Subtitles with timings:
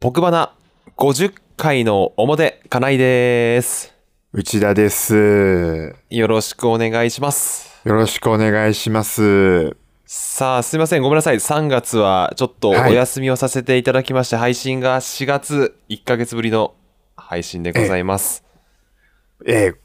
[0.00, 0.54] 僕花
[0.96, 3.92] 50回の表、金井です。
[4.32, 5.96] 内田です。
[6.08, 7.80] よろしくお願いします。
[7.84, 9.76] よろしくお願いします。
[10.06, 11.02] さあ、すいません。
[11.02, 11.34] ごめんなさい。
[11.40, 16.74] 3月はちょっとおはい休みをさせていただきまして、配信が4月1ヶ月ぶりの
[17.16, 18.44] 配信でございます。
[19.46, 19.80] ええ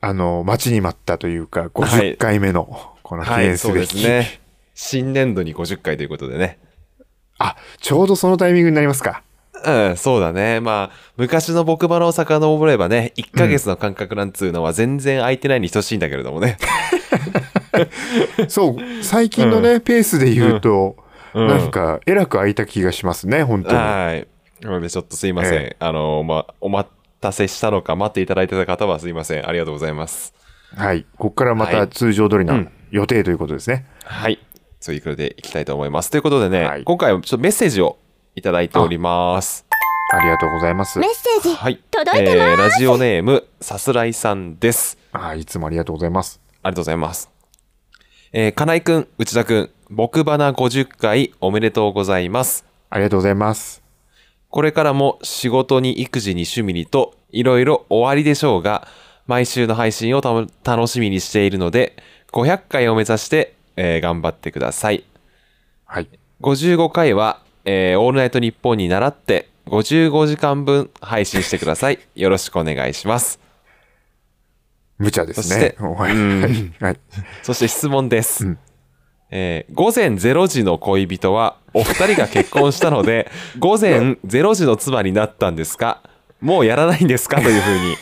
[0.00, 4.40] あの、待ちに待ったというか、はい50回目の、この記はい、そうで念すべき、すね。
[4.76, 6.60] 新年度に50回ということでね。
[7.38, 9.24] あ、ちょうどそのタイミングになりますか。
[9.66, 10.60] うん、そうだね。
[10.60, 16.56] まあ、昔の僕花を遡ればね、1ヶ月の間隔なんつうのは全然空いてないに等しいんだけれどもね。
[18.48, 23.76] そう、最近のね、ペースで言うと、うんなんか、えらく空いた気がしますね、本当に。
[23.76, 24.26] はい。
[24.64, 25.54] なので、ちょっとすいません。
[25.54, 26.88] えあの、まあ、お待
[27.20, 29.46] たせしたのか、待っていただいてた方はすいません。
[29.46, 30.32] ありがとうございます。
[30.74, 31.04] はい。
[31.18, 33.84] ここからまたはい通常通りのうん予定ということですね。
[34.04, 34.38] はい。
[34.80, 36.10] そういうことでいきたいと思います。
[36.10, 37.98] ということでね、はい今回はちょっとメッセージを
[38.36, 39.64] いただいております。
[40.12, 41.08] ありがとうございますメ。
[41.08, 41.80] ッセージ、はい。
[41.90, 44.98] 届いてますえーラジオネーム、さすらいさんです。
[45.12, 46.38] あいつもありがとうございます。
[46.62, 47.30] ありがとうございます。
[48.34, 52.66] えー、金井くん、内田くん、僕花50回おめでとうございます。
[52.90, 53.82] ありがとうございます。
[54.50, 58.86] これからも仕事に育児に趣味にといろいろ終わりでしょうが、
[59.26, 60.20] 毎週の配信を
[60.62, 61.96] 楽しみにしているので、
[62.32, 65.04] 500回を目指して、えー頑張ってください。
[65.86, 66.08] はい。
[66.42, 71.98] 55回は、えーオールナイトニッポンに習って、55時間分配信してください。
[72.14, 73.40] よろしくお願いします。
[74.98, 75.74] 無茶ですね。
[77.42, 78.46] そして質問です。
[78.46, 78.58] うん
[79.32, 83.28] えー午前0時の恋人はお二人が結婚したので
[83.58, 86.00] 午前0時の妻になったんですか？
[86.40, 87.40] もうやらないんですか？
[87.40, 87.96] というふうに、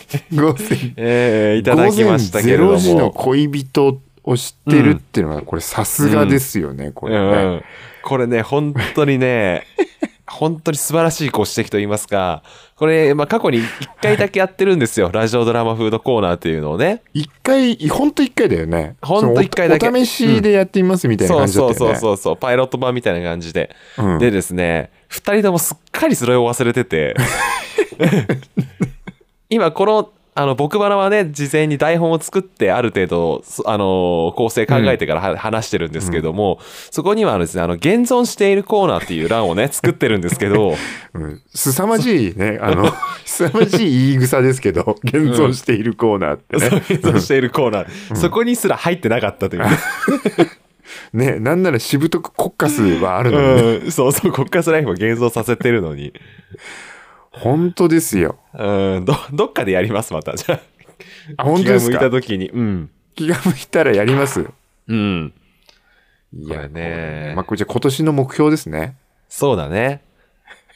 [0.98, 7.20] えーいただきましたけれども午前0時の恋人を知ってるっていうのは、これさすがですよね、これね。
[7.20, 7.64] うん、
[8.02, 9.66] これね本当にね
[10.26, 12.42] 本当に素晴らしいご指摘と言いますか
[12.76, 13.62] これ、まあ、過去に1
[14.00, 17.02] 回だけやってるんですよ ラジオドラマフードコーナーっていうのをね。
[17.12, 18.96] 一回、ほんと一回だよね。
[19.02, 19.86] ほんと一回だけ。
[19.88, 21.96] おお試しでやってみますみたいなそう感じだったよね。
[21.96, 22.36] そうそうそうそう。
[22.36, 24.18] パイロット版みたいな感じで、うん。
[24.18, 27.14] でですね2人ともすっかりそれを忘れてて。
[29.50, 36.58] 今このあの僕花はね事前に台本を作ってある程度そあの構成考えてからは、話してるんですけども、
[36.90, 40.74] そこにはですねあの現存しているコーナーっていう欄をね作ってるんですけど
[41.14, 41.40] うん。
[41.54, 42.92] 凄まじいね、 あの、
[43.24, 46.82] 凄まじい言い草ですけど、現存しているコーナーってね。
[46.90, 49.68] 現存しているコーナー、そこにすら入ってなかったというね、
[51.12, 53.62] ね、なんならしぶとく国家数はあるのにね。
[53.84, 56.12] うん、そうそう国家スライフを現存させてるのに、
[57.40, 58.38] 本当ですよ。
[58.56, 60.54] うん、どどっかでやりますまたじゃ
[61.36, 64.46] ああ、本気が向いた当ですか時にうん気が向いたらやります？
[64.88, 65.32] うん
[66.36, 68.96] いこれねまあ、これじゃあ今年の目標ですね。
[69.28, 70.02] そうだね。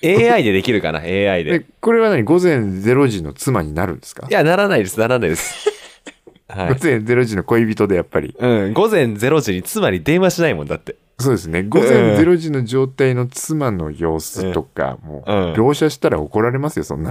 [0.05, 1.59] AI でできるかな ?AI で。
[1.61, 2.23] で、これは何？
[2.23, 4.27] 午前0時の妻になるんですか？
[4.31, 5.69] いや、ならないです、ならないです。
[6.49, 6.75] はい。
[6.75, 8.35] 午前0時の恋人でやっぱり。
[8.39, 10.95] うん、午前0時に妻に電話しないもんだって。
[11.21, 11.65] そうですね。
[11.65, 17.11] 午前0時の状態の妻の様子とか、もう、うん描写したら怒られますよ、そんな。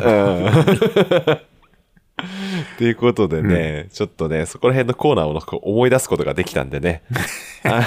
[2.78, 7.04] ということでね、ちょっとね、そこら辺のコーナーを思い出すことができたんでね。
[7.64, 7.84] はい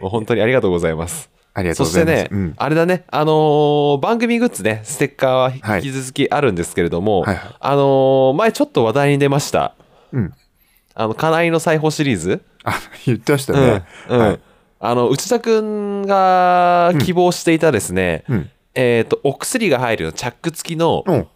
[0.00, 1.28] もう本当にありがとうございます。
[1.54, 2.32] ありがとそうしてございます。
[2.32, 9.74] ね、うんあれだね、あのー番組グッズね、ステッカーははい引き続きあるんですけれども、はいはいあのー前ちょっと話題に出ました、
[10.12, 10.32] うん。
[10.94, 12.74] あの、金井の裁縫シリーズ、あ、
[13.06, 13.84] 言ってましたね。
[14.08, 14.18] うん。
[14.18, 14.40] はい
[14.80, 18.50] あの、内田くんが希望していたですね、うん。
[18.74, 21.26] えっ、と、お薬が入るチャック付きのうん。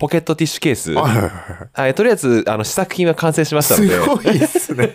[0.00, 0.92] ポケットティッシュケース。
[0.92, 1.30] はいはいはい
[1.72, 3.94] はい、とりあえず、あの、試作品は完成しましたので。
[3.94, 4.92] すごいですね。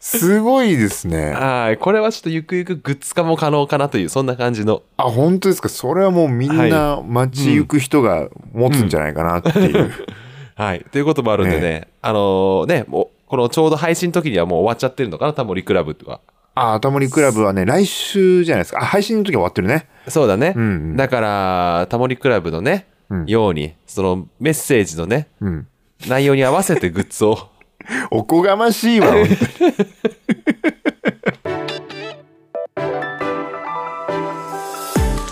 [0.00, 1.32] すごいですね。
[1.32, 4.82] はい、これはちょっとゆくゆくグッズ化も可能かなという、そんな感じの。
[4.96, 5.68] あ、本当ですか？
[5.68, 9.90] それはもうみんな街行く人が持つんじゃないかなっていう。
[10.56, 16.20] はい、ということもあるんでね、あのね、もう、このちょうど配信の時にはもう終わっちゃってるのかな、タモリクラブは。
[16.54, 18.80] あ、タモリクラブはね、来週じゃないですか。
[18.80, 19.88] あ、配信の時は終わってるね。
[20.08, 20.54] そうだね。
[20.56, 25.66] うんうんだから、タモリクラブのね、うんように、そのメッセージのね、うん。
[26.08, 27.38] 内容に合わせてグッズを
[28.10, 29.08] おこがましいわ。
[29.08, 29.36] 本当に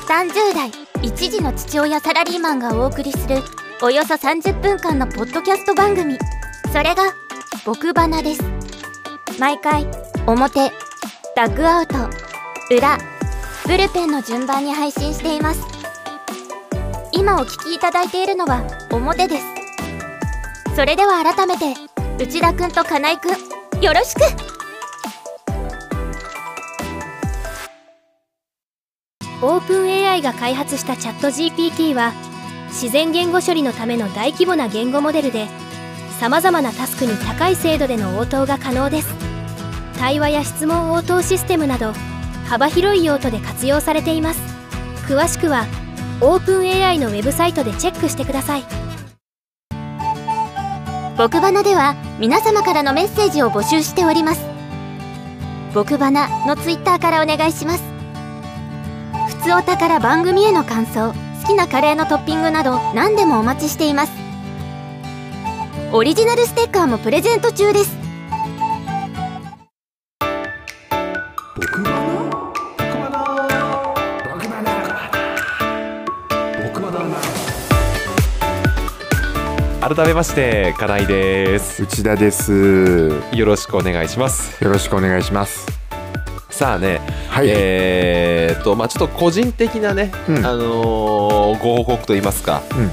[0.09, 0.71] 30代
[1.03, 3.37] 一児の父親サラリーマンがお送りする
[3.83, 6.19] およそ30分間のポッドキャスト番組
[6.73, 7.15] それが
[7.65, 8.43] 「僕花」です
[9.41, 9.87] 毎回
[10.27, 10.71] 表
[11.35, 11.97] ダッグアウト。
[12.71, 12.99] 裏
[13.67, 15.63] ブルペンの順番に配信しています。
[17.11, 19.45] 今お聞きいただいているのは表です。
[20.77, 21.75] それでは改めて
[22.23, 24.21] 内田くんと金井くんよろしく。
[29.41, 32.13] OpenAI が開発したチャット GPT は
[32.69, 35.47] 自然言語処理のための大規模な言語モデルで
[36.21, 39.32] さまざまなタスクに高い精度での応答が可能です。
[40.03, 41.93] 対話や質問応答システムなど
[42.49, 44.41] 幅広い用途で活用されています。
[45.07, 45.65] 詳しくは
[46.21, 48.65] OpenAI のウェブサイトでチェックしてください。
[51.17, 54.45] 僕花では皆様からのメッセージを募集しております。
[55.73, 57.85] 僕花のツイッターからお願いします。
[59.29, 61.13] ふつおたから番組への感想
[61.43, 64.13] 好きなカレーのトッピングなど何でもお待ちしています。
[65.93, 68.12] オリジナルステッカーもプレゼント中です。
[79.95, 81.83] 改めまして金井です。
[81.83, 83.11] 内田です。
[83.35, 84.65] よろしくお願いします。
[84.65, 85.67] よろしくお願いします。
[86.49, 90.47] さあねはい、えーっとまあちょっと個人的なね、うん。
[90.47, 92.91] あのーご報告といいますか、うん。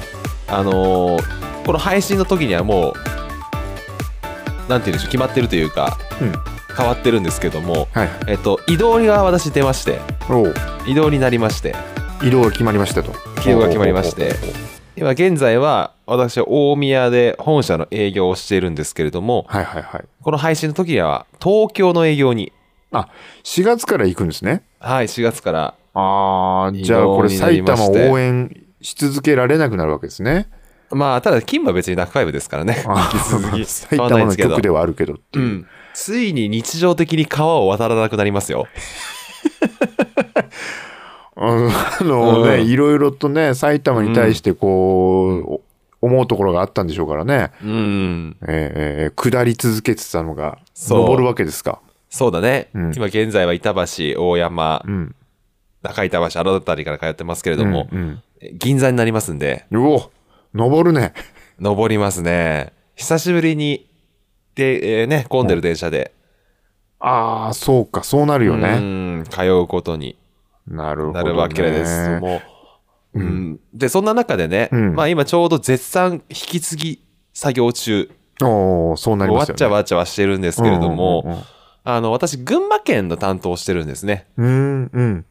[0.54, 6.34] あのーこの配信の時にはもうなんて言うんでしょう決まってるというか、うん。
[6.76, 8.10] 変わってるんですけども、はい。
[8.28, 10.02] えっと、移動が私出まして
[10.86, 11.76] 移動になりまして。
[12.22, 13.14] 移動が決まりましたと。
[13.46, 14.36] 移動が決まりまして
[15.00, 20.06] 今現在は私は大宮で本社の営業をしているんですけれどもはいはいはい。
[20.22, 22.52] この配信の時には東京の営業に
[22.92, 23.08] あ
[23.46, 24.62] 4月から行くんですね。
[24.80, 30.50] はい4月からああじゃあこれ埼玉応援し続けられなくなるわけですね。
[30.92, 32.84] まあただ勤務は別にナックファイブですからね。
[32.86, 34.50] あ 引き続き埼変わらないん玉のですけど。
[34.50, 38.68] 局ではあるけどっていう、うん、ついに日常的に川を渡らなくなりますよ。
[41.40, 42.68] うんあのね、うん。
[42.68, 48.50] いろいろとね埼玉に対してこう、お思うところがあったんでしょうからね、うん、えー
[49.06, 51.02] えー下り続けてたのがそう。
[51.02, 51.82] 登るわけですか。
[52.10, 52.94] そうだね、うん。
[52.96, 53.82] 今現在は板橋、
[54.18, 55.16] 大山、うん。
[55.82, 58.22] 中板橋、あの辺りから通ってますけれども、うん
[58.54, 60.12] 銀座になりますんで、うん、うお
[60.54, 61.14] 登るね。
[61.60, 62.72] 登りますね。
[62.96, 63.86] 久しぶりに、
[64.56, 66.14] で、えーね、混んでる電車で、
[67.00, 68.80] ああそうかそうなるようね、
[69.20, 70.18] ん、通うことに
[70.70, 72.20] なるほど、ね、なるわけです。
[72.20, 72.42] も
[73.14, 74.96] う、うん、で、そんな中でね、うん。
[74.96, 78.10] まあ今ちょうど絶賛引き継ぎ作業中、
[78.42, 79.52] おおそうなりますよね。
[79.52, 81.40] わっちゃわっちゃはしてるんですけれども、うんうん
[81.84, 84.28] あの、私、群馬県の担当をしてるんですね。
[84.38, 84.90] うんうん。
[84.94, 85.26] うん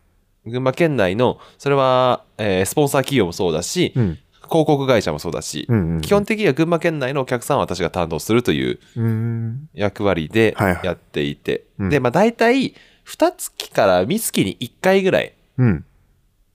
[0.46, 4.18] 群馬県内の、それは、えースポンサー企業もそうだし、うん。
[4.48, 9.68] 広告会社もそうだし、うんうん基本的には群馬県内のお客さんは私が担当するといううん。
[9.74, 10.86] 役割ではいはい。
[10.86, 11.90] やっていて、うん。
[11.90, 12.74] で、まあ大体、
[13.08, 15.84] 2月から3月に1回ぐらい、うん。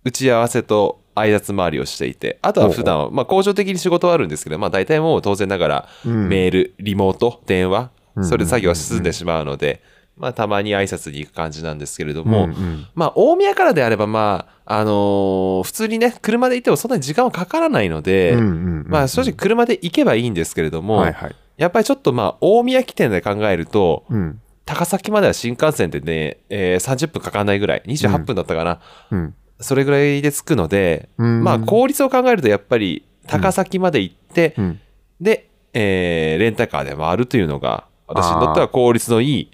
[0.06, 6.30] 打ち合わせと挨拶回りをしていて、あとは普段は、まあ、工場的に仕事はあるんですけど、まあ、大体もう当然ながら、うん。
[6.30, 8.26] メール、リモート、電話、うん。
[8.26, 9.82] それで作業は進んでしまうので、
[10.16, 12.88] まあ、たまに挨拶に行く感じなんですけれども、うんうん。
[12.94, 21.36] まあ、大宮からであれば、まあ、あのー普通にね、車で行ってもそんなに時間はかからないので、まあ、正直車で行けばいいんですけれども、はいはい。
[21.58, 28.80] やっぱりちょっとまあ、大宮起点で考えると、うん高崎までは新幹線でね、えー30分かかんないぐらい、28分だったかな、
[29.12, 29.36] うん。
[29.60, 31.44] それぐらいで着くので、うん。
[31.44, 34.80] まあ効率を考えるとやっぱり高崎まで行って、うん。
[35.20, 39.52] で、えーレンタカーで回るというのが私にとっては効率のいい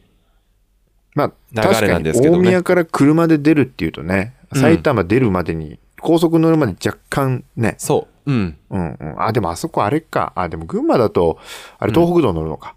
[1.15, 2.39] まあ流確かにれなんですけどね。
[2.39, 4.62] 大宮から車で出るっていうとねうん。
[4.62, 7.75] 埼玉出るまでに高速乗るまで若干ね。
[7.77, 8.31] そう。
[8.31, 8.57] うん。
[8.69, 9.21] うんうん。
[9.21, 10.34] あでもあそこあれか。
[10.36, 11.39] あでも群馬だと
[11.77, 12.75] あれ東北道乗るのか、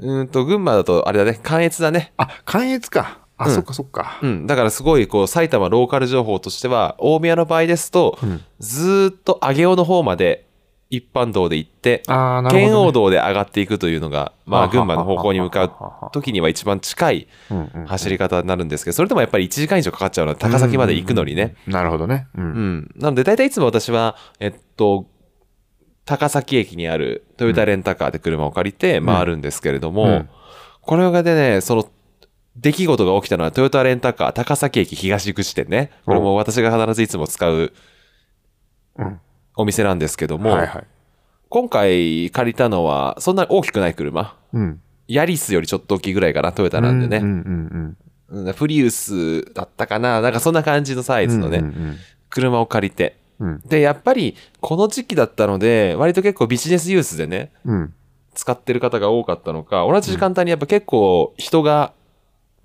[0.00, 2.12] うーんと群馬だとあれだね関越だね。
[2.16, 3.20] あ関越か。
[3.36, 3.54] あ、うん。
[3.54, 4.18] そっかそっか。
[4.22, 4.46] うん。
[4.46, 8.40] だからすごいこう埼玉ローカル情報としては大宮の場合ですと、うん。
[8.58, 10.46] ずーっと上尾の方まで
[10.90, 22.26] 一般道で行ってあーなるほど、ね、圏央道で上がっていくというのが、まあ、群馬の方向に向かう時には一番近いうんうん走り方になるんですけどそれでもやっぱり1時間以上かかっちゃうので高崎まで行くのにね、なるほどね。
[22.36, 22.44] うん。
[22.44, 22.90] うん。
[22.96, 25.06] なので、大体いつも私は、えっと、
[26.04, 30.28] 高崎駅にあるトヨタレンタカーで車を借りて回るんですけれども、うん。
[30.82, 31.88] これがでね、その、
[32.54, 35.90] 出来事が起きたのはトヨタレンタカー高崎駅東口店ね。
[36.04, 37.72] これも私が必ずいつも使う
[38.98, 39.20] うん。
[39.56, 40.84] お店なんですけども、はいはい。
[41.48, 44.36] 今回借りたのはそんなに大きくない車。
[44.52, 44.82] うん。
[45.08, 47.16] ヤリスよりちょっと大きいぐらいかな、トヨタなんでね。
[47.16, 47.96] うんうん
[48.30, 48.52] うんうん。
[48.52, 50.20] フリウスだったかな。
[50.20, 51.96] なんかそんな感じのサイズのね、うんうん。
[52.28, 53.16] 車を借りて。
[53.40, 53.60] うん。
[53.66, 57.94] で、やっぱりこの時期だったので、割と結構ビジネスユースでね、うん。
[58.34, 61.92] 使ってる方が多かったのか、同じ時間帯にやっぱ結構人が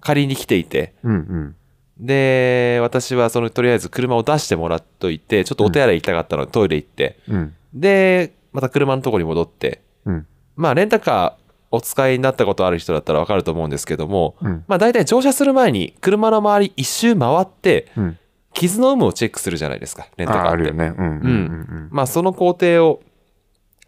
[0.01, 1.55] 借りに来ていて、うんうん。
[1.97, 7.53] で、私はそのとりあえず車を出してもらっといて、ちょっとお手洗い行きたかったのでトイレ行って、うん。
[7.73, 10.27] で、また車のとこに戻って、うん。
[10.55, 14.63] まあレンタカーお使いになったことある人だったらわかると思うんですけども、うん。
[14.67, 18.17] まあ大体乗車する前に車の周り一周回って、うん
[18.55, 20.49] 傷の有無をチェックするじゃないですか、レンタカーって。
[20.49, 20.93] ああるよね。
[20.97, 23.03] うんうんうんまあ、その工程を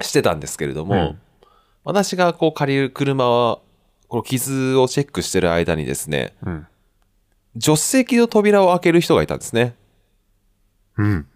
[0.01, 1.19] してたんですけれども、うん
[1.88, 3.59] 私がこう借りる車は、
[4.09, 6.67] この傷をチェックしてる間にですね、うん。
[7.57, 9.74] 助手席の扉を開ける人がいたんですね。
[10.97, 11.27] うん。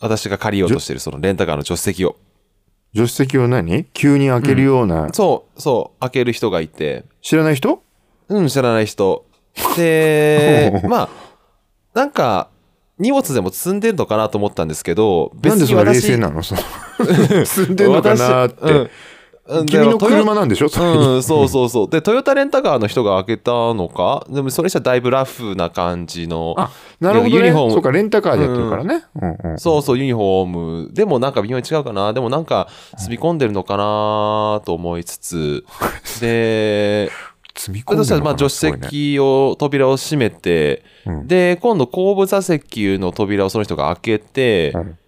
[0.00, 2.16] 私が借りようとしてるそのレンタカーの助手席を。
[2.94, 3.84] 助手席を何？
[3.92, 7.82] 急に開けるような、そう、そう、開ける人がいて、知らない人？
[8.30, 9.26] うん、知らない人。
[9.76, 11.08] で、 まあ、
[11.92, 12.48] なんか、
[12.98, 16.42] 荷物でも積んでんのかなと思ったんですけど、なんでそれ冷静私なの？
[16.42, 16.60] その
[17.46, 18.56] 住んでんのかなって。
[18.62, 18.90] 私
[19.46, 20.70] うん君の車なんでしょ？
[20.70, 20.82] そ
[21.16, 21.90] うん、そうそうそう。
[21.90, 26.54] で、トヨタレンタカーの人が開けたのかでも、それじゃだいぶラフな感じの。
[26.56, 27.36] あ、なるほど、ね。
[27.36, 29.04] ユニフォームそうか、レンタカーでやってるからね。
[29.20, 29.58] うんうん。
[29.58, 30.46] そうそう、ユニフォー
[30.86, 30.94] ム。
[30.94, 32.14] でもなんか微妙に違うかな。
[32.14, 35.64] でもなんか、積み込んでるのかなと思いつつ。
[36.22, 37.10] で、
[37.56, 44.98] 積み込んで助手席を、扉を閉めて、うんで、今度後部座席の扉をその人が開けて、うん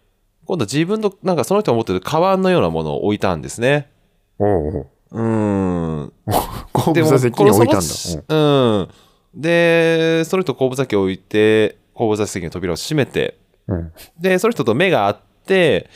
[0.47, 3.91] 今度自分の、なんかその人が持ってるカバンのようなものを置いたんですね。
[4.39, 6.13] おうん。
[6.73, 7.87] 後部座席に置いたんだ。
[8.29, 8.89] うん。
[9.35, 15.91] で、その人後部座席を置いて、後部座席の扉を閉めて、うんうんで、その人と目が合って、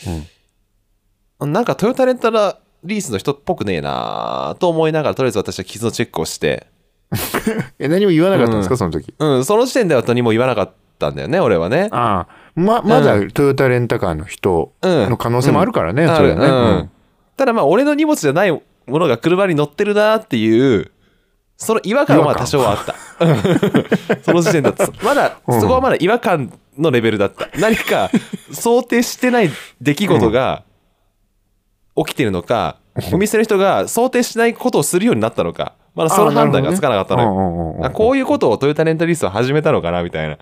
[1.39, 6.67] なんかトヨタレンタラリースの人っぽくねえなと思いながら、とりあえず私は傷のチェックをして、
[7.79, 9.15] え、何も言わなかったんですか、うんその時？
[9.19, 11.89] うん、その時点では何も言わなかったんだよね、俺はね。
[11.91, 16.47] ああ、ま、まだトヨタレンタカーの人うんの可能性もあるからね、あるそれはね。
[16.47, 16.91] うん
[17.37, 20.91] ただまあ、俺の荷物じゃないものが車に乗ってるなっていう、
[21.57, 22.95] その違和感は多少はあった。
[24.23, 24.93] その時点だと。
[25.03, 27.49] まだ、うんそこはまだ違和感のレベルだった。
[27.59, 28.11] 何か
[28.53, 30.65] 想定してない出来事が
[31.97, 32.79] 起きてるのか、
[33.13, 37.91] お店の人が想定しないことをするようになったのか、まだその判断がつかなかったのよ。
[37.91, 40.39] こういうことをトヨタレンタリースは始めたのかなみたいな。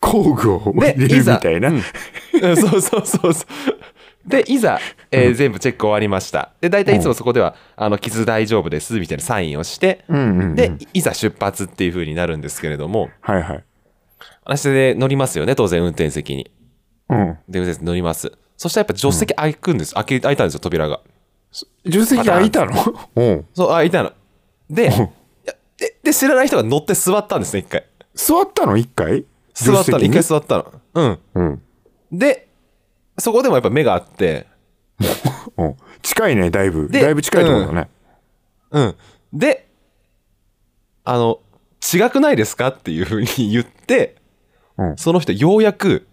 [0.00, 1.68] 工具を入で、れるみたいな。
[1.68, 4.28] うんうんそうそうそうそう。
[4.28, 4.78] で、いざ、
[5.10, 6.50] えー全部チェック終わりました。
[6.60, 13.64] で、大体いつもそこでは、あの、傷大丈夫です、みたいなサインをして、うんうんうんで、いざ出発っていう風になるんですけれども、はいはい。
[14.44, 16.50] 私で乗りますよね、当然運転席に。
[17.08, 17.38] うん。
[17.48, 18.32] で、運転席乗ります。
[18.60, 19.94] そしたらやっぱ助手席開くんです。
[19.94, 21.00] 開け、開いたんですよ、扉が。
[21.50, 22.72] 助手席開いたの？
[23.16, 23.46] うん。
[23.54, 24.12] そう、開いたの。
[24.68, 24.90] で、
[25.78, 27.86] で、で、知らない人が乗って座ったんですね、一回。
[28.14, 28.76] 座ったの？
[28.76, 29.24] 一回？
[29.54, 30.72] 座ったの、一回座座ったの。
[30.92, 31.18] うん。
[31.36, 31.62] うん。
[32.12, 32.48] で、
[33.18, 34.46] そこでもやっぱ目があって、
[35.56, 35.76] うん。
[36.02, 36.90] 近いね、だいぶ。
[36.90, 37.88] でだいぶ近いところだね。
[38.72, 38.94] うん。
[39.32, 39.68] で、
[41.04, 41.40] あの、
[41.94, 42.68] 違くないですか？
[42.68, 44.16] っていうふうに言って、
[44.76, 46.06] うんその人ようやく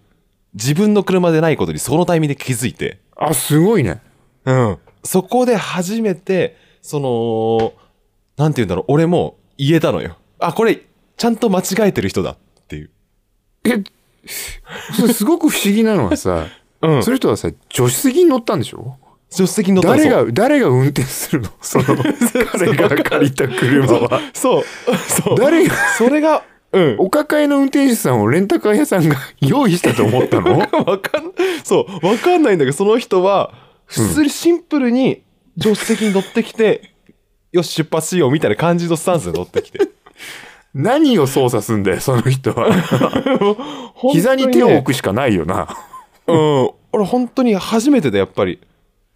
[0.58, 4.02] 自分の車でないことにそのタイミングで気づいて、あ、すごいね。
[4.46, 4.78] うん。
[5.04, 7.74] そこで初めて、その、
[8.38, 10.18] なんて言うんだろう、俺も言えたのよ。
[10.40, 10.82] あ、これ、
[11.18, 12.38] ちゃんと間違えてる人だっ
[12.68, 12.90] ていう。
[13.66, 13.84] え、
[15.00, 16.48] それすごく不思議なのはさ、
[16.82, 18.98] うんその人はさ、助手席に乗ったんでしょ？
[19.30, 21.50] 助手席に乗ったの誰が、誰が運転するの？
[21.62, 21.86] その、
[22.54, 24.22] 彼が借りた車は。
[24.34, 24.64] そう、
[25.08, 25.38] そう。
[25.38, 26.44] 誰が、それが、
[26.74, 26.96] うん。
[27.00, 30.60] お抱えの運転手さんをレンタカー屋さんが 用意したと思ったの？
[30.86, 31.32] わかん、
[31.64, 33.54] そう、わかんないんだけど、その人は、
[33.86, 35.24] 普通にシンプルに
[35.60, 36.92] 助手席に乗ってきて、
[37.52, 39.80] よし、出発しようみたいな感じのスタンスで乗ってきて。
[40.74, 42.70] 何を操作すんだよ、その人は。
[42.70, 42.84] ね
[44.12, 45.76] 膝に手を置くしかないよな。
[46.28, 46.70] うん。
[46.92, 48.60] 俺、本当に初めてで、やっぱり。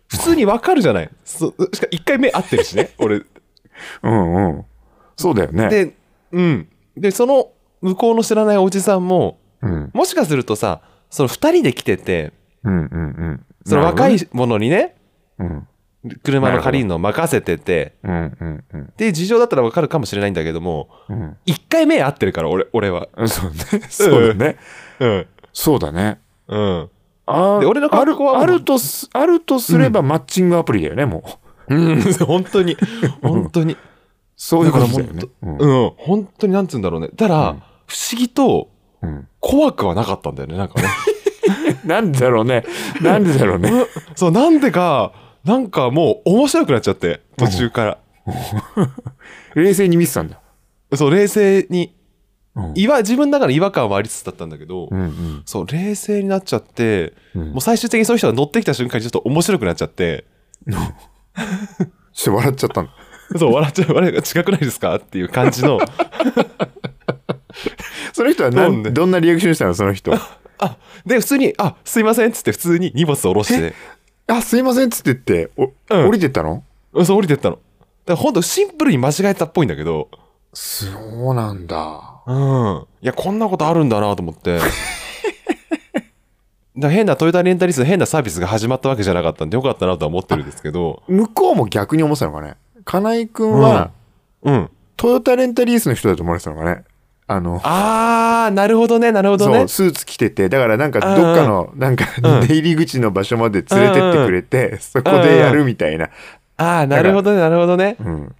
[0.07, 1.09] 普通にわかるじゃない。
[1.23, 3.21] そしかも一回目合ってるしね、俺。
[4.03, 4.65] うんうん。
[5.15, 5.69] そうだよね。
[5.69, 5.93] で、
[6.31, 6.67] うん。
[6.97, 9.91] で、その向こうの知らないおじさんも、うん。
[9.93, 12.33] もしかするとさ、その二人で来てて、
[12.63, 12.85] うんうんう
[13.31, 13.45] ん。
[13.65, 14.95] その若い者にね、
[15.37, 15.67] ほどね。
[16.23, 18.11] 車の借りるのを任せてて、うん。
[18.11, 23.07] うんうんうんっていう事情だったらわかるかもしれないんだけども、うん一回目合ってるから、俺、俺は。
[23.15, 23.29] うん。
[23.29, 23.57] そうね。
[23.89, 24.57] そうだね。
[24.99, 25.27] うん。
[25.53, 26.19] そうだね。
[26.47, 26.89] うん。
[27.27, 28.03] あで俺のあ
[28.45, 31.23] るとす、あるとすればマッチングアプリだよね、も
[31.69, 31.75] う。
[31.75, 32.75] うん、 本当に、
[33.21, 33.77] 本当に。
[34.43, 35.27] そういうことだよねだ。
[35.43, 37.09] うんうん、本当になんつうんだろうね。
[37.15, 38.69] だから、うん不思議と
[39.01, 40.87] うん怖くはなかったんだよね、なんかね。
[41.85, 42.63] なんでだろうね。
[43.01, 43.69] なんでだろうね。
[43.69, 47.97] うんそう、なんでか、なんかもう面白くなっちゃって、途中から。
[49.53, 50.39] 冷静に見てたんだ。
[50.95, 51.95] そう、冷静に、
[52.55, 60.25] うん違和自分の中の違和感はありつつだったんだけど、うんうんそう、冷静になっちゃって、うんもう最終的にそういう人が乗ってきた瞬間にちょっと面白くなっちゃって、
[62.13, 62.89] して笑っちゃったの。
[63.37, 64.95] そう、笑っちゃう、笑いが違くないですか？
[64.95, 65.79] っていう感じの、
[68.13, 69.73] その人はななんどんなリアクションしたの？
[69.73, 70.13] その人。
[70.13, 73.73] あ、で、普通に、あ、すいませんっつって普通に荷物を下ろして、
[74.27, 76.63] あ、すいませんっつって言って、おうん降りてったの？
[76.93, 77.55] うんそう降りてったの。
[77.55, 77.63] だか
[78.07, 80.09] らほんとシンプルに間違えたっぽいんだけど、
[80.53, 80.87] そ
[81.31, 82.01] うなんだ。
[82.27, 82.85] うん。
[83.01, 84.59] いや、こんなことあるんだなと思って。
[86.77, 91.03] だ変なトヨタレンタリースの変なサービスが始まったわけじゃなかったんでよかったなとは思ってるんですけど。
[91.07, 92.55] 向こうも逆に思ってたのかね？
[92.85, 93.91] 金井くんは、
[94.43, 94.69] うん。
[94.97, 96.83] トヨタレンタリースの人だと思われてたのかね。
[97.27, 99.67] あの、あー、なるほどね、なるほどね。
[99.67, 106.09] スーツ着てて、だからなんかどっかの、なんかうん出入り口の場所まで連れてってくれて、そこでやるみたいな。
[106.57, 107.95] あー、なるほどね、なるほどね。
[107.99, 108.35] うん。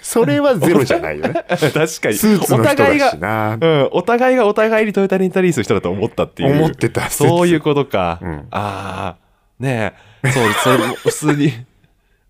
[0.00, 1.34] それはゼロじゃないよね。
[1.48, 2.14] 確かに。
[2.14, 3.58] スーツの人だし、な。
[3.60, 6.56] うん、お互いがお互いにトヨタレンタリースの人だと思ったっていう。
[6.56, 7.10] 思ってた。
[7.10, 8.18] そういうことか。
[8.22, 9.16] うんああ、
[9.58, 11.52] ねえ、そう、それも普通に、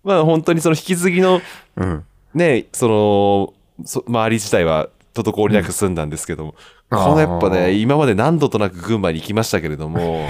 [0.07, 1.41] まあ本当にその引き継ぎの
[1.75, 2.05] うん。
[2.33, 6.55] ね、その、そ周り自体は滞りなく済んだんですけども、うん
[6.89, 10.29] このやっぱね、今まで何度となく群馬に行きましたけれども、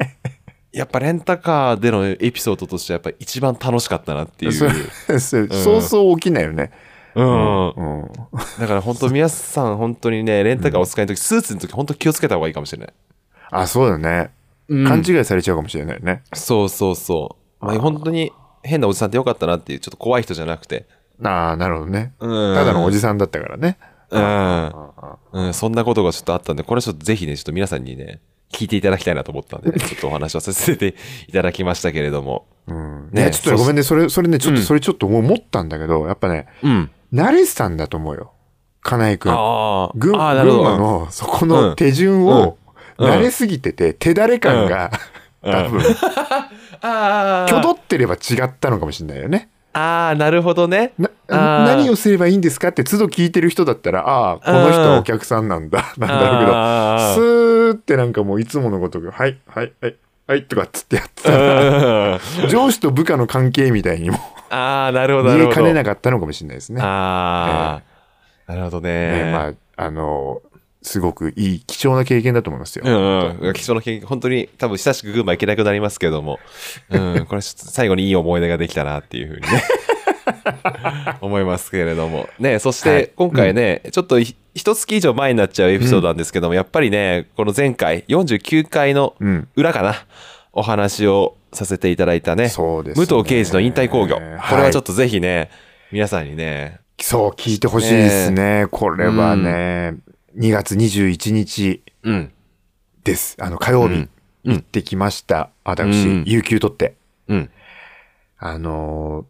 [0.72, 4.52] やっぱレンタカーでのエピソードとしてはやっぱ一番楽しかったなっていう。
[4.52, 6.70] そうそう起きないよね。
[7.14, 7.68] うん。
[7.68, 8.10] うん。
[8.58, 12.92] だから本当皆さん本当にね、レンタカーお使いの時、スーツの時本当気をつけた方がいいかもしれない。
[13.50, 14.30] あ、そうだね。
[14.68, 16.22] 勘違いされちゃうかもしれないね。
[16.32, 17.66] そうそうそう。
[17.66, 20.86] まあ、本当に変なおじさんってよかったなっていう、ちょっと怖い人じゃなくて。
[21.22, 22.14] ああ、なるほどね。
[22.20, 22.54] うん。
[22.54, 23.78] ただのおじさんだったからね。
[24.10, 24.72] うん。
[25.32, 28.20] うん、そんなことがちょっとあったんで、これちょっとぜひね、ちょっと皆さんにね、
[28.52, 30.94] 聞いていただきたいなと思ったんで、ね、 ちょっとお話をさせて
[31.26, 32.46] いただきましたけれども。
[32.66, 33.10] うん。
[33.12, 36.90] ねね、ちょっとねごめんね、それ、それね、ちょっと、それちょっと思ったんだけど、やっぱね、うん。
[37.12, 38.32] 慣れてたんだと思うよ。
[38.82, 39.32] 金井くん。
[39.32, 39.92] ああ。
[39.94, 40.12] 群。
[40.12, 42.62] 馬のそこの手順をうん
[42.98, 44.90] 慣れすぎてて、手だれ感が
[45.42, 45.82] 多分、
[46.82, 49.48] あ挙動ってれば違ったのかもしれないよね。
[49.74, 50.92] ああ、なるほどね。
[51.28, 59.96] 何をすればいいんですかって都度聞いてる人だったら、ああ、この人はお客さんなんだ、 なんだろうけど、あスーってなんかもういつものごとく、はい、はい、はい、
[60.26, 64.18] はい、とかっつってやってたら、ー上司と部下の関係みたいにも
[64.50, 65.56] あー、なるほど、な見えるほど。
[65.56, 66.82] かねなかったのかもしれないですね。
[66.82, 67.80] あ
[68.46, 69.24] あ、なるほどね。
[69.24, 69.52] ねまあ、
[69.86, 70.42] あの、
[70.82, 72.84] すごくいい、貴重な経験だと思いますよ。
[72.86, 76.38] うんうん、貴重な経験、本当に多分親しく群馬行けなくなりますけども、
[76.90, 79.62] うん、これ最後にいい思い出ができたなっていうふうにね、
[81.20, 82.28] 思いますけれども。
[82.38, 83.04] ね、そしはい。
[83.04, 89.48] て今回ね、ちょっとひ一月以上前になっちゃうエピソードなんですけども、やっぱりね、この前回、49回のうん。
[89.56, 89.94] 裏かな、
[90.52, 93.06] お話をさせていただいたね、そうですね。
[93.06, 94.16] 武藤刑事の引退工業。
[94.16, 94.50] はい。
[94.50, 95.48] これはちょっとぜひね、
[95.90, 98.66] 皆さんにね、そう、聞いてほしいですね。
[98.70, 99.94] これはね、
[100.36, 102.32] 2月21日うん、
[103.04, 103.36] です。
[103.40, 104.10] あの、火曜日、うん
[104.44, 105.50] 行ってきました。
[105.62, 106.96] 私、うん有給取って。
[107.28, 107.50] うん、
[108.38, 109.24] あの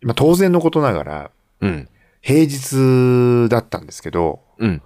[0.00, 1.88] ーまあ、当然のことながら、うん、
[2.20, 4.82] 平日だったんですけど、うん。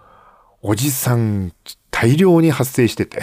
[0.62, 1.52] おじさん
[1.90, 3.22] 大量に発生してて、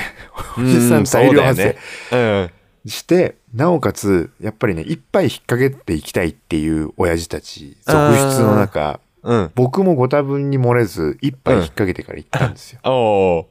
[0.57, 2.51] おじうんさん大量発生
[2.85, 9.51] して、なおかつ、やっぱりね、一杯引っ掛けていきたいっていう親父たち、続出の中、うん、うん。
[9.55, 12.79] 僕もご多分に漏れず、一杯引っ掛けてから行ったんですよ。
[12.83, 13.45] おー。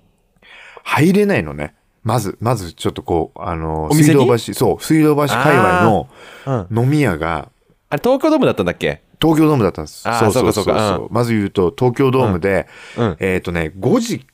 [0.85, 1.74] 入れないのね。
[2.02, 6.09] まず、まずちょっとこう、あの、水道橋、そう、水道橋界隈の
[6.46, 6.78] うん。
[6.85, 7.50] 飲み屋が、
[7.90, 9.02] あれ、東京ドームだったんだっけ？
[9.20, 10.02] 東京ドームだったんです。
[10.02, 13.16] そうそうそうそううかそうまず言うと、東京ドームで、うん。
[13.18, 14.26] えっ、とね、5時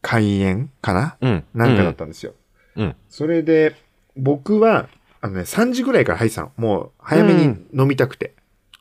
[0.00, 1.44] 開演かな、うん。
[1.54, 2.32] なんかだったんですよ。
[2.76, 2.96] うん。
[3.08, 3.74] それで、
[4.16, 4.88] 僕は、
[5.20, 6.52] あのね、3時ぐらいから入ってたの。
[6.56, 7.42] もう、早めに
[7.76, 8.34] 飲みたくて。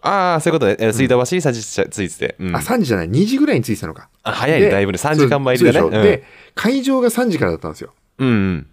[0.08, 0.78] ああ、そういうことね。
[0.80, 2.36] えー水道橋に3時ついてて。
[2.39, 4.10] うんあ、3時じゃない、2時ぐらいに着いてたのか。
[4.24, 4.98] あ早いね、でだいぶね。
[4.98, 5.82] 3時間前入りだね。
[5.82, 6.24] そうそうで
[6.56, 7.93] 会場が3時からだったんですよ。
[8.20, 8.28] うん。
[8.28, 8.67] うん。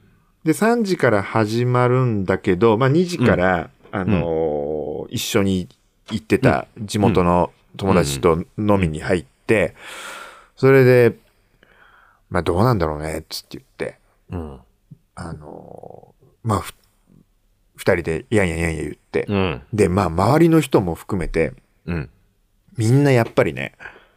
[0.45, 4.75] で、3時から始まるんだけど、まあ2時から、あのー
[5.11, 5.69] 一緒に
[6.11, 9.75] 行ってた地元の友達と飲みに入って、
[10.57, 11.15] それで、
[12.31, 13.99] まあどうなんだろうね、つって言って、
[14.31, 14.59] うん。
[15.15, 16.73] あのーまあふ
[17.77, 19.63] 二人でいやいやいやいや言って、うん。
[19.73, 21.53] で、まあ周りの人も含めて、
[21.87, 22.11] うん。
[22.77, 23.73] みんなやっぱりね、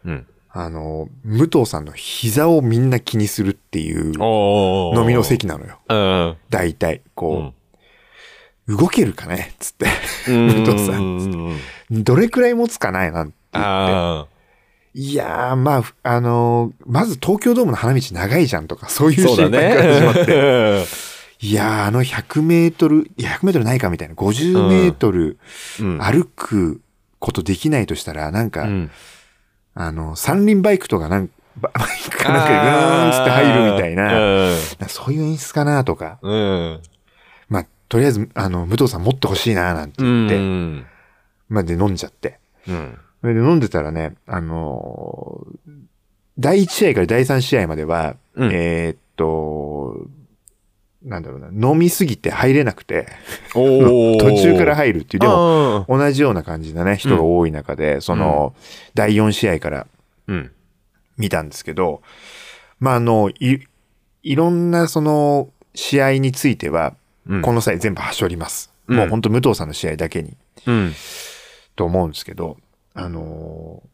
[0.06, 0.28] うん。
[0.50, 5.24] あのー武藤さんの膝をみんな気にするっていう飲みの。
[5.24, 5.80] 席なのよ。
[5.90, 6.38] うん。
[6.50, 7.54] 大体、うこん。
[8.68, 9.54] う、動けるかね？
[9.60, 9.86] つって。
[10.30, 10.48] うん。
[10.66, 11.58] 武藤さん。
[11.92, 13.70] どれくらい持つかないなんて言って。
[13.70, 14.28] あ
[14.94, 19.12] いやー、まあ、あのーまず東京ドームの花道長いじゃんとか、そうあ。
[19.12, 20.86] いう心配から始まって。
[21.42, 21.50] ね。
[21.50, 25.38] いやー、あの100メートル、いや100メートルないかみたいな、50メートル
[25.80, 26.00] うん。
[26.02, 26.82] 歩く
[27.20, 28.92] ことできないとしたら、なんか、うん。
[29.74, 36.34] あの、三輪バイクとかなんババイクかなんかでぐーんつって入るみたいな、なんかそういう演出かなとか、うん。
[36.34, 36.36] う
[36.76, 36.82] ん。
[37.50, 40.86] まあ、とりあえず、あの、武藤さん持ってほしいななんてう言って、ん。
[41.50, 42.40] まあ、で飲んじゃって。
[42.68, 42.98] うん。
[43.22, 45.72] それで飲んでたらね、あのー
[46.40, 50.06] 第1試合から第3試合までは、うんえーっと、
[51.08, 53.08] なんだろうな、飲みすぎて入れなくて、
[53.54, 58.54] 途中から入るっていう、でも、も、同じような感じなね、人が多い中で、その、
[58.94, 59.88] 第4試合から
[60.28, 60.52] うん。
[61.18, 62.02] 見たんですけど、
[62.80, 63.60] まあ、あの、い、
[64.24, 66.94] いろんなその、試合については、
[67.28, 68.72] うんこの際全部はしょります。
[68.88, 70.94] うんもう本当武藤さんの試合だけに、うん。
[71.76, 72.58] と思うんですけど、
[72.94, 73.88] あのー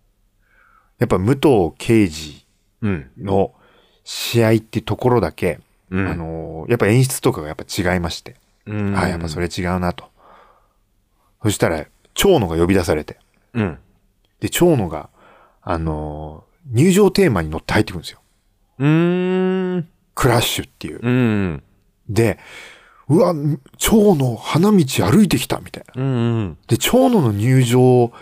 [1.00, 2.46] やっぱ武藤敬司
[2.82, 3.10] うん。
[3.20, 3.54] の
[4.04, 5.60] 試合ってところだけ、
[5.94, 10.06] うんあのーやっぱ演出とかがやっぱ違いまして、うんあやっぱそれ違うなと。
[11.44, 13.20] そしたら、長野が呼び出されて、
[13.54, 13.78] うん。
[14.40, 15.10] で、長野が、
[15.62, 18.22] あのー入場テーマに乗って入ってくるんですよ。
[18.80, 19.88] うーん。
[20.16, 21.00] クラッシュっていう。
[21.02, 21.64] うん。
[22.08, 22.40] で、
[23.10, 23.34] うわ、
[23.78, 24.78] 長野花道
[25.12, 26.02] 歩いてきたみたいな。
[26.02, 26.58] うん。
[26.68, 28.14] で、長野の入場、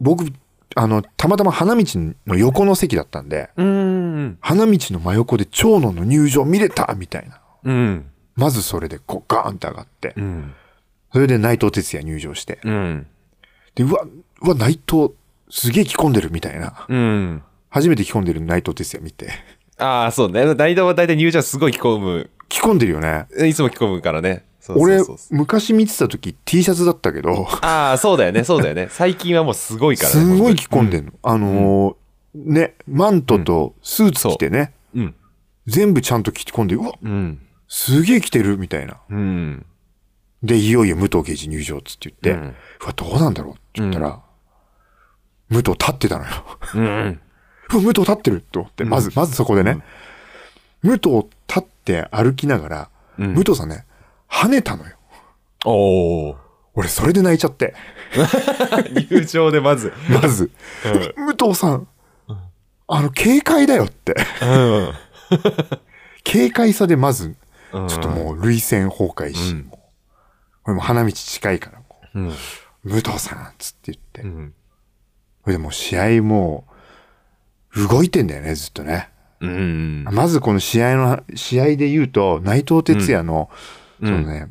[0.00, 0.26] 僕、
[0.76, 1.84] あの、たまたま花道
[2.26, 4.38] の横の席だったんで、うん。
[4.40, 7.40] 花道の真横で長野の入場見れたみたいな。
[7.64, 8.06] うん。
[8.34, 10.54] まずそれでこうガーンって上がってう、ん。
[11.12, 13.06] それで内藤哲也入場して、うん。
[13.74, 14.04] で、うわ、
[14.42, 15.12] うわ、内藤
[15.50, 16.86] すげえ着込んでるみたいな。
[16.88, 17.42] うん。
[17.70, 19.30] 初めて着込んでる内藤哲也見て、
[19.78, 20.54] ああ、そうね。
[20.54, 22.30] 大体は大体入場すごい着込む。
[22.48, 23.26] 着込んでるよね。
[23.46, 24.44] いつも着込むからね。
[24.68, 25.00] 俺
[25.30, 28.44] 昔見てた時 T シャツだったけど、ああ、そうだよね。
[28.44, 28.88] そうだよね。
[28.92, 30.20] 最近はもうすごいからね。
[30.20, 30.98] すごい着込んで。
[30.98, 31.12] でんの。
[31.22, 31.96] あのー
[32.34, 35.14] ね、マントとスーツ着てね、うん。
[35.66, 37.40] 全部ちゃんと着込んで、うわ、うん。
[37.68, 38.96] すげえ着てるみたいな。
[39.08, 39.66] うん。
[40.42, 42.54] で、いよいよ武藤刑事入場っつって言って、うんう
[42.86, 44.20] わ、どうなんだろうって言ったら、
[45.48, 46.30] 武藤立ってたのよ。
[46.74, 47.20] うん。
[47.70, 49.78] 武藤立ってると思って、まず、まずそこでね、
[50.82, 53.86] 武藤立って歩きながら、うん武藤さんね、
[54.30, 54.96] 跳ねたのよ。
[55.64, 56.36] おお。
[56.74, 57.74] 俺、それで泣いちゃって。
[59.10, 59.92] 入場でまず。
[60.08, 60.50] まず、
[61.16, 61.88] 武藤さん、
[62.86, 64.14] あの、軽快だよって。
[64.42, 64.92] うん。
[66.24, 67.36] 軽快さでまず、
[67.72, 69.78] うんちょっともう、涙腺崩壊し、うんもう
[70.64, 72.28] これも花道近いから、こうん。
[72.28, 72.32] う
[72.84, 74.22] 武藤さん、つって言って。
[74.22, 74.54] うん。
[75.44, 76.66] それでもう試合も
[77.76, 79.10] う、動いてんだよね、ずっとね。
[79.40, 80.04] うん。
[80.10, 84.50] まずこの試合の、試合で言うと、内藤哲也の、うんそのね、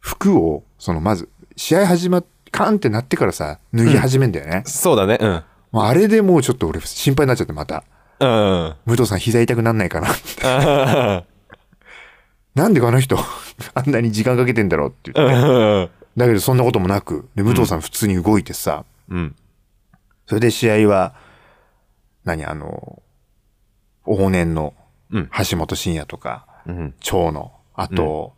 [0.00, 4.62] 服を、そのまず、試合始まっ、カーンってなってからさ、脱ぎ始めんだよね。
[4.66, 5.18] そうだね。
[5.20, 5.42] うん。
[5.72, 7.82] もうあれでもうちょっと俺心配になっちゃってまた。
[8.20, 8.74] うん。
[8.86, 10.08] 武藤さん膝痛くなんないかな。
[10.44, 11.24] あ
[12.54, 13.18] なんであの人、
[13.74, 15.34] あんなに時間かけてんだろうって言って。
[15.34, 19.34] ーだけどそんなこともなく、で、武藤さん普通に動いてさ、うん。
[20.26, 21.14] それで試合は、
[22.22, 23.02] 何あの、
[24.06, 24.74] 往年の
[25.10, 25.30] うん。
[25.50, 26.94] 橋本真也とか、うん。
[27.00, 28.34] 長野、あと、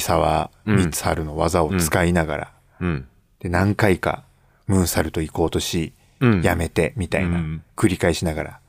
[0.00, 3.08] 沢光晴の技を使いながら、うん。
[3.40, 4.24] で、何回か
[4.66, 8.60] ムーンサルト行こうとし、うんやめて、みたいな、うん繰り返しながら、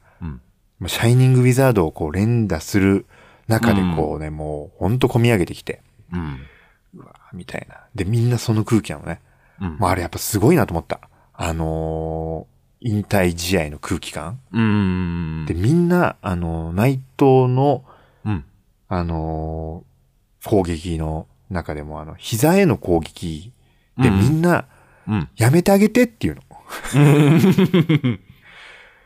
[0.87, 3.05] シャイニングウィザードをこう連打する
[3.47, 5.81] 中でこうね、もうほんと込み上げてきて、
[6.93, 7.77] うわみたいな。
[7.95, 9.21] で、みんなその空気なのね。
[9.61, 10.99] うんまああれやっぱすごいなと思った。
[11.33, 14.39] あのー引退試合の空気感。
[14.51, 15.45] うん。
[15.47, 17.83] で、みんな、あのー内藤の、
[18.23, 18.45] うん。
[18.87, 19.87] あのー
[20.45, 23.51] 攻撃の中でも、あの、膝への攻撃
[23.97, 24.65] でうんみんな、
[25.07, 25.29] うん。
[25.37, 26.41] やめてあげてっていうの。
[28.17, 28.19] い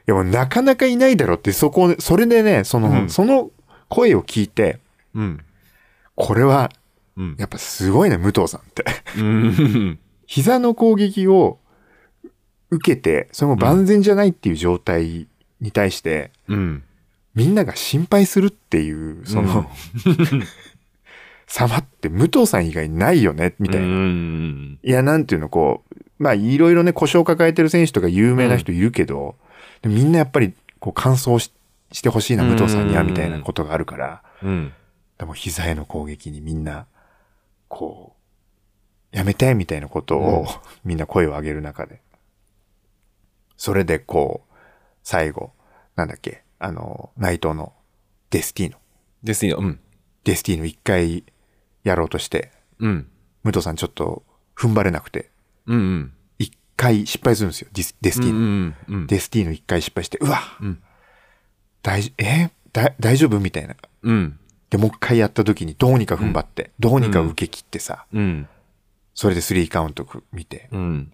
[0.07, 3.51] やもうなかなかいないだろって、そこ、それでね、その、うんその
[3.87, 4.79] 声を聞いて、
[5.13, 5.39] うん。
[6.15, 6.71] これは、
[7.17, 7.35] うん。
[7.37, 8.85] やっぱすごいね、武藤さんって。
[9.17, 9.99] うん。
[10.25, 11.59] 膝の攻撃を
[12.69, 15.27] 受けて、それも万全じゃないっていう状態
[15.59, 16.83] に対して、うん。
[17.35, 19.69] みんなが心配するっていう、その、
[21.51, 23.87] 様って武藤さん以外ないよね、みたいな。
[23.87, 24.79] うん。
[24.81, 29.35] いや、なんていうの、こう、まあ、いろいろね、故障抱えてる選手とか有名な人いるけど、
[29.81, 31.51] でみんなやっぱり、こう、完走し
[31.91, 34.73] してほしいな、武藤さんには、みたいなことがあるから、うん。
[35.17, 36.87] でも膝への攻撃にみんな、
[37.67, 38.15] こ
[39.13, 40.45] う、やめて、みたいなことを、
[40.85, 41.99] みんな声を上げる中で。
[43.57, 44.53] それで、こう、
[45.03, 45.51] 最後、
[45.97, 47.73] なんだっけ、あの、内藤の
[48.29, 48.77] デスティーノ。
[49.21, 49.57] ですよ。
[49.59, 49.81] うん。
[50.23, 51.25] デスティーノ一回
[51.83, 53.07] やろうとして、うん。
[53.43, 54.23] 武藤さんちょっと
[54.55, 55.29] 踏ん張れなくて、
[55.65, 56.13] うん。
[56.39, 58.39] 一回失敗するんですよ、ディスデスティーノ。
[58.39, 58.75] うん。
[58.87, 59.07] うん。
[59.07, 60.81] デスティーノ一回失敗して、うわ、うん
[61.83, 63.75] 大丈、えだ大丈夫みたいな。
[64.03, 64.39] うん。
[64.69, 68.47] で、もう一回やった時にどうにか踏ん張って、どうにか受け切ってさ、うん。
[69.13, 71.11] それでスリーカウント見て、うん。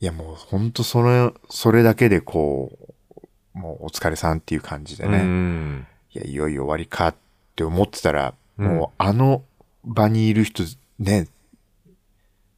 [0.00, 2.76] いやもうほんとそれ、それだけでこ
[3.54, 5.86] う、もうお疲れさんっていう感じでね、うん。
[6.12, 7.14] いや、いよいよ終わりかっ
[7.54, 9.42] て思ってたら、うんもうあの
[9.84, 10.62] 場にいる人、
[10.98, 11.28] ね、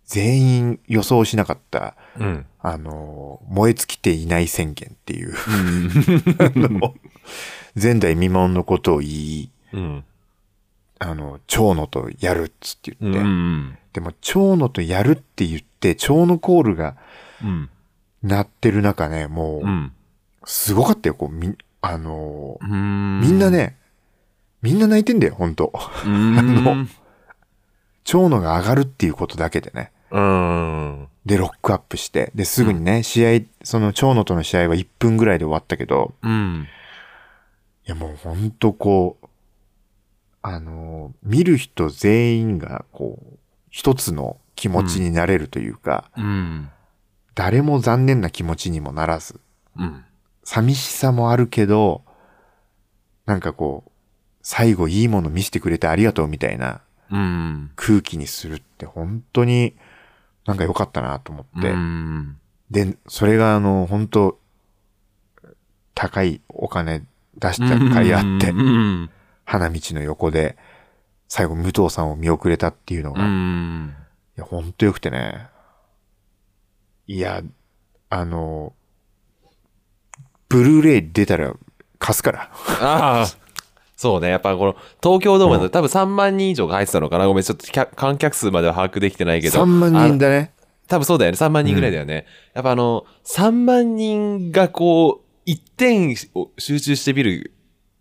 [0.04, 2.46] 全員予想しなかった、うん。
[2.60, 5.34] あの、燃え尽きていない宣言っていう、うん。
[6.38, 6.94] あの
[7.80, 10.04] 前代未聞のことを言い、うん。
[10.98, 13.78] あの、蝶野とやるっつって言って、うん。
[13.92, 16.96] でも蝶野とやるって言って、蝶野コールが
[17.42, 17.70] うん。
[18.22, 19.92] 鳴ってる中ね、もう、うん。
[20.44, 22.58] すごかったよ、こう、み、あの。
[22.62, 23.50] みんな。
[23.50, 23.76] ね、
[24.62, 25.72] みんな泣いてんだよ、本当
[26.04, 26.88] うん。
[28.06, 29.92] 長野が上がるっていうことだけでね。
[30.12, 31.08] うん。
[31.26, 36.68] で、ロックアップして、で、すぐにね、試合、その長野との試合は1分ぐらいで終わったけど、うん。
[37.84, 39.26] いやもうほんとこう、
[40.40, 43.38] あの、見る人全員がこう、
[43.70, 46.70] 一つの気持ちになれるというか、うん。
[47.34, 49.40] 誰も残念な気持ちにもならず、
[49.76, 50.04] うん。
[50.44, 52.04] 寂しさもあるけど、
[53.26, 53.90] なんかこう、
[54.42, 56.85] 最後いいもの見せてくれてありがとうみたいなうん。
[57.76, 59.76] 空気にするって本当に
[60.46, 61.70] なんか良かったなと思って。
[61.70, 62.36] うん。
[62.70, 64.38] で、それがあの、本当
[65.94, 67.04] 高いお金
[67.38, 69.10] 出した甲斐あって、うん。
[69.44, 70.56] 花道の横で、
[71.28, 73.94] 最後武藤さんを見送れたっていうのうが、いん。
[74.36, 75.48] や、ほんと良くてね。
[77.06, 77.42] いや、
[78.10, 78.72] あの、
[80.48, 81.54] ブルーレイ出たら
[81.98, 82.50] 貸すから。
[82.80, 83.45] ああ。
[83.96, 84.28] そうね。
[84.28, 87.26] やっぱこの東京ドームだうんと多分3万人以上が入ってたのかな。
[87.26, 89.62] ごめん、ちょっと客観客数までは把握できてないけど。
[89.62, 90.52] 3万人だね。
[90.86, 91.38] 多分そうだよね。
[91.38, 92.26] 3万人ぐらいだよね。
[92.54, 97.52] やっぱあの、3万人がこう、一点を集中して見る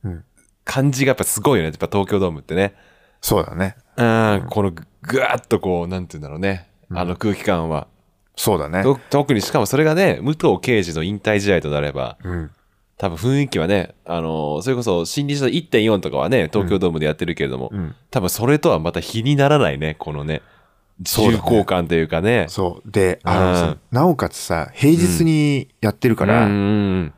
[0.04, 0.24] うん
[0.66, 1.70] 感じがやっぱすごいよね。
[1.70, 2.76] やっぱ東京ドームってね。
[3.22, 3.78] そうだね。
[3.98, 6.70] うん、このぐぐわっとこう、なんて言うんだろうね。
[6.92, 7.88] あの空気感は。
[8.36, 8.84] そうだね。
[8.84, 12.52] と特にしかもそれがね、武藤敬司の引退試合となれば、うん。
[12.98, 17.96] 多分雰囲気はね、あのーそれこそ新日の1.4とかはね、東京ドームでやってるけれども、うん。
[18.10, 20.42] 多分それとはまた比にならないね、このね、
[21.02, 22.46] 重厚感というかね。
[22.48, 22.92] そう。
[22.92, 26.56] で、あのさうんなおかつさ、平日にやってるから、うんう
[27.02, 27.14] ん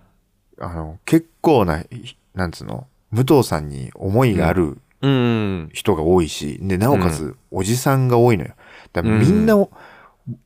[0.60, 1.84] あの、結構な、
[2.34, 5.12] なんつうの、武藤さんに思いがあるうん。
[5.12, 5.14] う
[5.66, 5.70] ん。
[5.74, 8.56] 人が多いし、で、なおかつ、おじさんが多いのよ。
[8.94, 9.70] だからみんなを、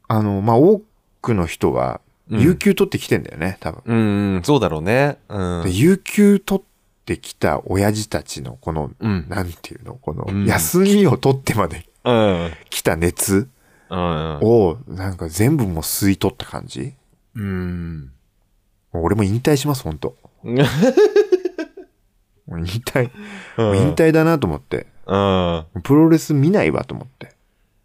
[0.10, 0.82] あの、まあ、多
[1.22, 3.82] くの人は、うん有給取ってきてんだよね、多分。
[3.86, 3.98] うん、
[4.36, 5.18] うんそうだろうね。
[5.30, 5.64] うん。
[5.64, 6.64] で有給取っ
[7.06, 9.26] てきた親父たちの、この、うん。
[9.28, 12.52] なんていうの、このう、ん休みを取ってまでうん。
[12.70, 13.48] 来た熱
[13.90, 14.40] うん。
[14.42, 16.94] を、なんか全部もう吸い取った感じ？
[17.36, 18.12] うん。
[18.94, 20.56] 俺も引退します、本当 引
[22.86, 23.10] 退、
[23.58, 24.88] もう引退だなと思って。
[25.08, 25.66] うん。
[25.84, 27.31] プロレス見ないわと思って。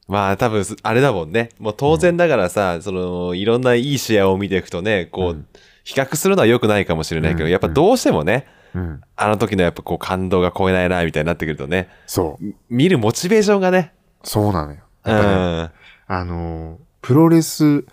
[0.08, 1.50] まあ多分、あれだもんね。
[1.58, 5.46] もう当然だからさ、その、いろんないい試合を見ていくとね、こう、うん
[5.86, 9.00] 比較するのは良くないかもしれないけど、うんやっぱどうしてもね、うん。
[9.14, 12.54] あの時のやっぱこう感動が超えないな、みたいになってくるとね、そう。
[12.68, 13.92] 見るモチベーションがね、
[14.24, 14.80] そうなのよ。
[15.04, 15.70] うやっぱね、ん。
[16.08, 17.84] あのー、プロレス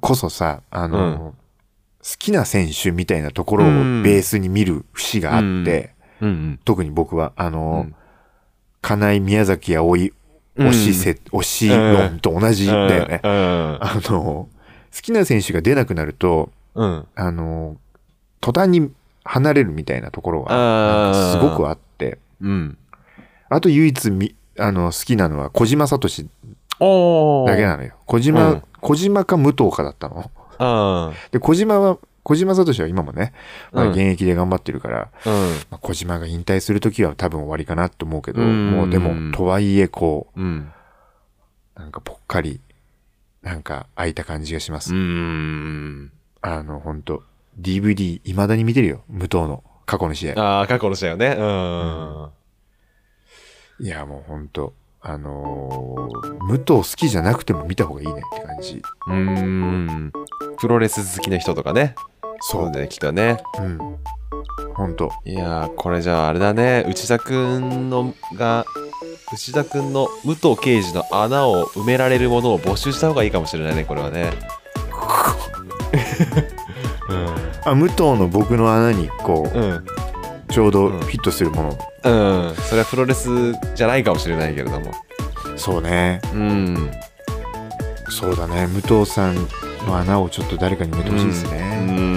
[0.00, 1.34] こそさ、あの
[2.02, 6.60] 好きな選手みたいなところをうんベースに見る節があって、うんうん。
[6.64, 7.88] 特に僕は、あの
[8.80, 10.14] 金井宮崎葵
[10.56, 13.20] 推しせ、推し論と同じだよね。
[13.22, 13.30] うん。
[13.30, 13.78] あ
[14.10, 14.56] のー
[14.96, 17.06] 好きな選手が出なくなると、うん。
[17.14, 17.76] あのー
[18.40, 18.90] 途端に
[19.24, 22.78] 離れるみたいなところが、あーなんかすごくあって、うん。
[23.48, 26.08] あと唯一み、あの、好きなのは小島聡。
[27.46, 27.94] だけなのよ。
[28.06, 30.30] 小島、うん小島か武藤かだったの。
[30.60, 31.14] うん。
[31.32, 33.32] で、小島は、小島聡は今もね、
[33.70, 35.32] まあ、うん現役で頑張ってるから、うん。
[35.70, 40.72] まあ、小島が引退するときは多分終わりかなと思うけど、うんもうでも、とはいえ、こうん。
[41.76, 42.60] う、なんかぽっかり、
[43.42, 44.92] なんか空いた感じがします。
[44.92, 46.10] うん。
[46.40, 47.22] あの、本当
[47.60, 49.04] DVD、未だに見てるよ。
[49.08, 50.42] 武藤の過去の試合。
[50.42, 51.36] ああ、過去の試合をね。
[51.38, 51.42] う
[53.82, 53.86] ん。
[53.86, 58.82] いや、もう本当あのー武藤好きじゃなくても見た方がいいねって感じ。
[59.06, 60.12] うん。
[60.58, 61.94] プロレス好きな人とかね。
[62.40, 63.38] そうだね、きっとね。
[63.58, 63.78] うん。
[64.74, 66.84] 本当いやー、これじゃああれだね。
[66.88, 68.64] 内田くんのが、
[69.32, 74.30] 内田くんの武藤敬司の穴を埋められるものを募集した方がいいかもしれないね、これはね。
[77.64, 79.70] あ、武藤の僕の穴に、こう、うん。
[79.70, 79.84] うん。
[80.48, 82.48] ちょうどフィットするもの。
[82.48, 82.54] うん。
[82.54, 83.28] それはプロレス
[83.74, 84.92] じゃないかもしれないけれども。
[85.56, 86.20] そうね。
[86.32, 86.90] うん。
[88.08, 88.68] そうだね。
[88.68, 89.34] 武藤さん
[89.86, 91.80] の穴をちょっと誰かに埋めてほしいですうね。
[91.80, 92.15] ん。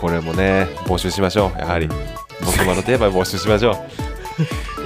[0.00, 1.88] これもね、募集しましょう、やはり。
[2.44, 3.76] 僕ものといえば募集しましょう。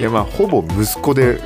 [0.00, 1.38] いや、まあ、ほぼ息子で、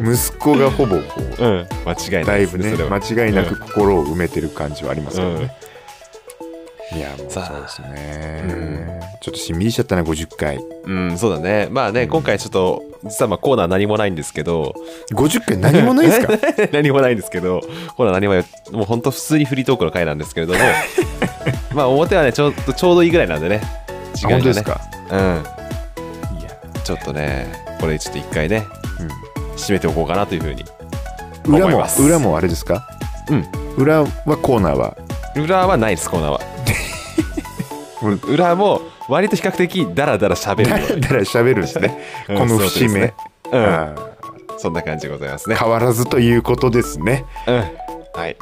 [0.00, 1.02] 息子がほぼこ
[1.38, 1.68] う、うん。
[1.86, 2.72] 間違いないだいぶね。
[2.76, 5.54] 間違いなく心を埋めてる感じはありますけどね。
[6.94, 9.00] いや、もうそうですね。
[9.20, 10.58] ちょっとしんみりしちゃったな、50回。
[10.84, 11.68] うん、そうだね。
[11.70, 14.74] まあね、今回ちょっと、実はまあコーナー何もないんですけど、
[15.12, 16.32] 50回何もないですか？
[16.72, 17.60] 何もないんですけど、
[17.96, 20.58] コーナー何もや、もう本当普通にフリートークの回なんですけれども、
[21.74, 23.60] まあ表はね、ちょうど、ちょうどいいぐらいなんでね。
[24.14, 24.80] 時間がね本当ですか？
[25.10, 25.16] う
[26.36, 26.40] ん。
[26.40, 26.50] いや、
[26.82, 27.46] ちょっとね、
[27.80, 28.64] これちょっと一回ね、
[29.00, 29.08] うん
[29.56, 30.64] 締めておこうかなというふうに。
[31.46, 32.86] 裏も思います裏もあれですか？
[33.30, 33.46] うん。
[33.76, 34.06] 裏は
[34.42, 34.96] コーナーは？
[35.36, 36.40] 裏はないです、コーナーは。
[38.10, 41.98] 裏も割と比較的ダラダラ喋るだようにらだら喋るんですね。
[42.28, 42.88] うんこの節目。
[42.88, 43.14] そうですね
[43.52, 43.94] うんあ
[44.56, 47.24] そんな感じでございますねー変わらずということですね。
[47.46, 47.54] うん
[48.14, 48.36] はい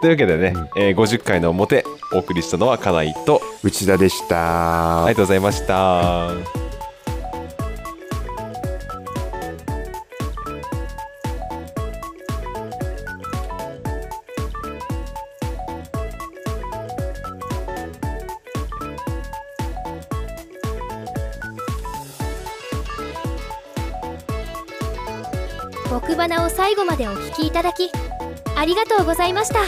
[0.00, 5.04] というわけでね、えー50回の表お送りしたのは金井と内田でした。
[5.04, 6.63] ありがとうございました。
[27.34, 27.90] きいただき
[28.56, 29.60] ありがとうございました。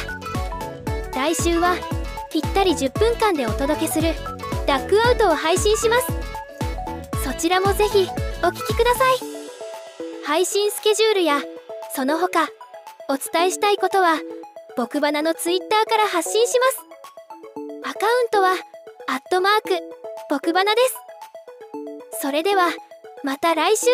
[1.14, 1.74] 来週は
[2.31, 4.14] ぴったり10分間でお届けする
[4.66, 6.07] ダックアウトを配信します。
[7.24, 8.09] そちらもぜひ
[8.42, 9.16] お聞きください。
[10.24, 11.40] 配信スケジュールや
[11.94, 12.48] その他
[13.09, 14.16] お伝えしたいことは
[14.76, 17.88] 僕花のツイッターから発信します。
[17.88, 18.50] アカウントは
[19.09, 19.68] アットマーク
[20.29, 22.20] 僕花です。
[22.20, 22.68] それでは
[23.22, 23.87] また来週。